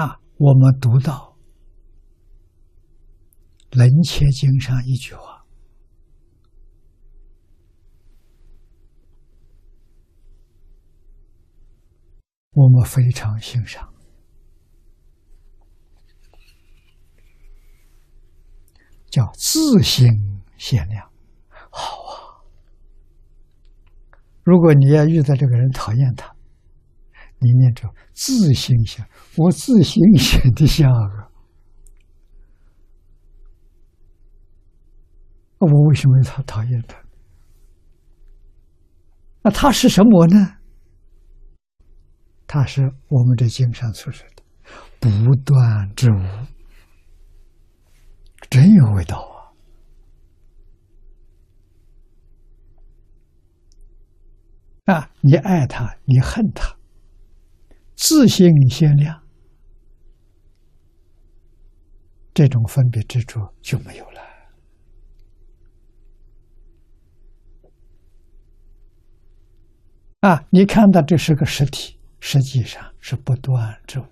[0.00, 1.36] 啊，我们读到
[3.78, 5.44] 《楞伽经》上一句话，
[12.52, 13.92] 我们非常欣赏，
[19.10, 20.08] 叫“自心
[20.56, 21.10] 限量”。
[21.70, 22.40] 好啊！
[24.44, 26.34] 如果你要遇到这个人讨厌他，
[27.40, 29.06] 你念着“自心想”，
[29.36, 31.28] 我自心显的像啊！
[35.58, 36.96] 我为什么讨讨厌他？
[39.42, 40.56] 那他是什么呢？
[42.46, 44.42] 他是我们这经上所说的
[45.00, 45.08] “不
[45.44, 46.18] 断之物”，
[48.50, 49.16] 真有味道
[54.86, 54.94] 啊！
[54.94, 56.74] 啊，你爱他，你恨他，
[58.02, 59.22] 自性限量，
[62.32, 64.20] 这种分别执着就没有了。
[70.20, 71.98] 啊，你看到这是个实体。
[72.22, 74.04] 实际上是不断之物，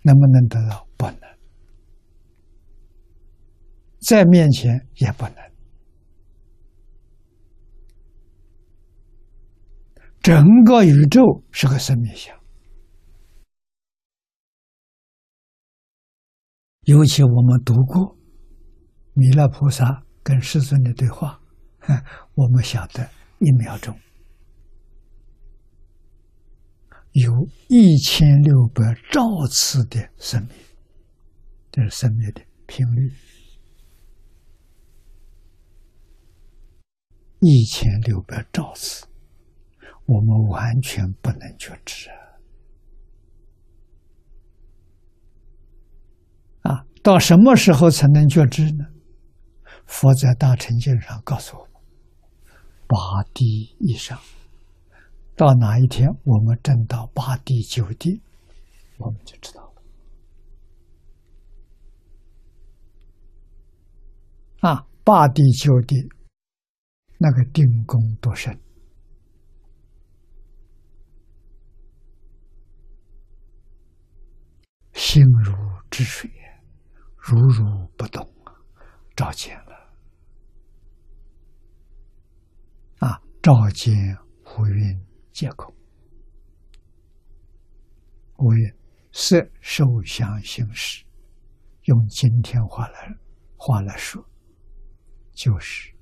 [0.00, 0.88] 能不能得到？
[0.96, 1.20] 不能，
[4.00, 5.47] 在面前也不能。
[10.20, 12.36] 整个宇宙是个生命相，
[16.82, 18.16] 尤其我们读过
[19.14, 21.40] 弥勒菩萨跟世尊的对话。
[22.34, 23.98] 我们晓得，一秒钟。
[27.12, 27.32] 有
[27.68, 30.50] 一千六百兆次的生命，
[31.72, 33.10] 这是生命的频率，
[37.40, 39.07] 一千六百兆次，
[40.08, 42.08] 我们完全不能觉知
[46.62, 46.86] 啊！
[47.02, 48.86] 到什么时候才能觉知呢？
[49.84, 51.72] 佛在大乘经上告诉我们。
[52.86, 52.96] 八
[53.34, 54.18] 地以上，
[55.36, 58.22] 到哪一天我们挣到八地九地，
[58.96, 59.74] 我们就知道了。
[64.70, 66.08] 啊，八地九地，
[67.18, 68.58] 那个定功多深，
[75.18, 75.52] 静如
[75.90, 76.30] 止水，
[77.16, 78.54] 如如不动啊，
[79.16, 79.74] 照见了
[83.00, 83.20] 啊。
[83.42, 83.96] 照见
[84.44, 85.74] 无云皆空，
[88.36, 88.72] 无蕴
[89.10, 91.04] 色受想行识，
[91.86, 93.18] 用今天话来
[93.56, 94.24] 话来说，
[95.32, 95.92] 就是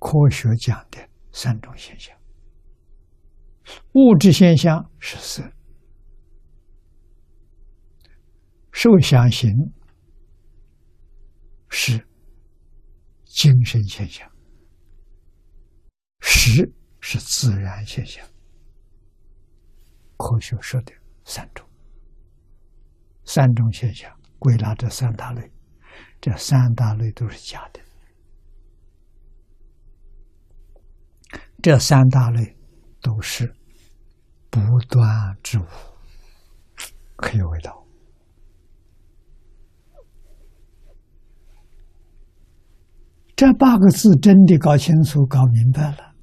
[0.00, 2.18] 科学讲的三种现象：
[3.92, 5.52] 物质现象是色，
[8.82, 9.52] 受想行
[11.68, 12.02] 是
[13.26, 14.26] 精神现象。
[16.22, 16.66] 实
[16.98, 18.26] 是自然现象，
[20.16, 20.94] 科学说的
[21.26, 21.68] 三种，
[23.26, 25.52] 三种现象归纳这三大类，
[26.18, 27.80] 这三大类都是假的，
[31.62, 32.56] 这三大类
[33.02, 33.54] 都是
[34.48, 34.58] 不
[34.88, 35.66] 断之物，
[37.16, 37.79] 可以味道。
[43.40, 46.14] 这八个字真的搞清楚、搞明白了。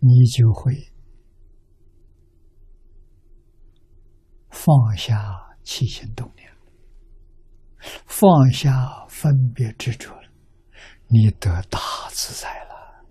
[0.00, 0.74] 你就会
[4.50, 5.16] 放下
[5.62, 6.50] 起心动念，
[8.06, 10.28] 放下分别执着了，
[11.06, 11.78] 你得大
[12.10, 13.04] 自在了。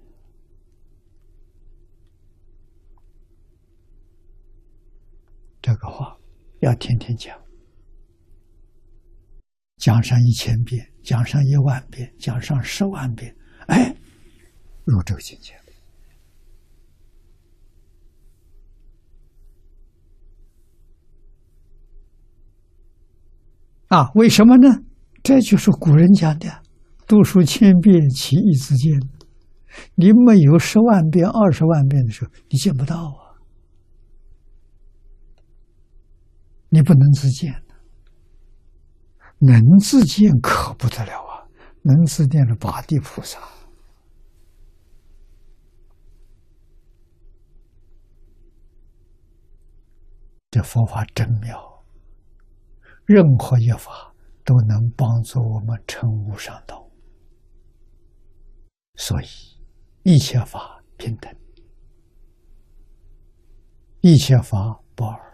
[5.62, 6.18] 这个话
[6.60, 7.34] 要天天讲，
[9.84, 13.36] 讲上一千遍，讲上一万遍，讲上十万遍，
[13.68, 13.94] 哎，
[14.86, 15.54] 入这个境界。
[23.90, 24.70] 啊，为什么呢？
[25.22, 26.48] 这就是古人讲的
[27.06, 28.98] “读书千遍，其义自见”。
[29.96, 33.36] 你没有十万遍、二十万遍的时候，你见不到啊！
[36.70, 37.63] 你不能自见
[39.40, 41.48] 能自见可不得了啊！
[41.82, 43.38] 能自见的八地菩萨，
[50.50, 51.84] 这佛法真妙。
[53.06, 54.14] 任何一法
[54.46, 56.90] 都能帮助我们成无上道，
[58.96, 59.26] 所以
[60.04, 61.36] 一切法平等，
[64.00, 65.33] 一切法不二。